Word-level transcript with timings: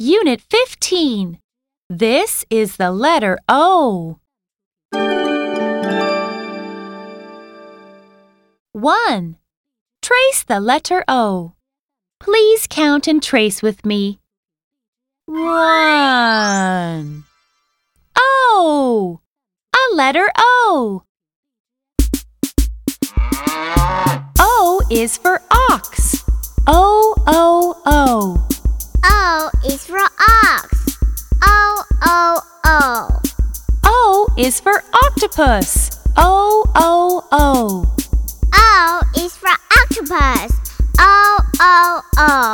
Unit 0.00 0.40
15. 0.40 1.38
This 1.88 2.44
is 2.50 2.78
the 2.78 2.90
letter 2.90 3.38
O. 3.48 4.18
1. 8.72 9.36
Trace 10.02 10.42
the 10.42 10.58
letter 10.58 11.04
O. 11.06 11.52
Please 12.18 12.66
count 12.68 13.06
and 13.06 13.22
trace 13.22 13.62
with 13.62 13.86
me. 13.86 14.18
1. 15.26 17.24
O. 18.18 19.20
A 19.76 19.94
letter 19.94 20.28
O. 20.36 21.04
O 24.40 24.82
is 24.90 25.16
for 25.16 25.40
ox. 25.52 26.24
O, 26.66 27.14
O, 27.28 27.80
O. 27.86 28.03
is 34.36 34.60
for 34.60 34.82
octopus. 34.92 35.90
O 36.16 36.64
O 36.74 37.22
O. 37.30 37.84
O 38.52 39.00
is 39.16 39.36
for 39.36 39.50
octopus. 39.80 40.52
O 40.98 41.38
O 41.60 42.02
O. 42.18 42.53